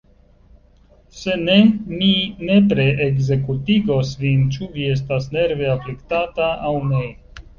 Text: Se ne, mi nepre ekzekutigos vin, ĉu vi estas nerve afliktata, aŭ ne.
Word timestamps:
Se 1.17 1.33
ne, 1.41 1.57
mi 1.97 2.07
nepre 2.47 2.87
ekzekutigos 3.09 4.13
vin, 4.23 4.41
ĉu 4.55 4.69
vi 4.77 4.87
estas 4.95 5.29
nerve 5.39 5.69
afliktata, 5.77 6.49
aŭ 6.71 6.73
ne. 6.93 7.03